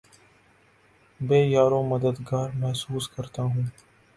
بے 1.19 1.39
یارومددگار 1.45 2.49
محسوس 2.55 3.05
کرتا 3.09 3.41
ہوں 3.43 3.63